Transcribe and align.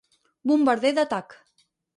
Bombarder 0.51 0.93
d'Atac. 0.99 1.37